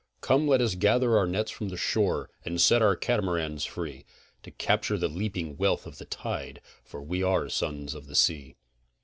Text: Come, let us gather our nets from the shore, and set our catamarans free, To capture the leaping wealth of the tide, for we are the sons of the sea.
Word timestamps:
Come, 0.21 0.47
let 0.47 0.61
us 0.61 0.73
gather 0.73 1.15
our 1.15 1.27
nets 1.27 1.51
from 1.51 1.69
the 1.69 1.77
shore, 1.77 2.31
and 2.43 2.59
set 2.59 2.81
our 2.81 2.95
catamarans 2.95 3.65
free, 3.65 4.03
To 4.41 4.49
capture 4.49 4.97
the 4.97 5.07
leaping 5.07 5.57
wealth 5.57 5.85
of 5.85 5.99
the 5.99 6.05
tide, 6.05 6.59
for 6.83 7.03
we 7.03 7.21
are 7.21 7.43
the 7.43 7.51
sons 7.51 7.93
of 7.93 8.07
the 8.07 8.15
sea. 8.15 8.55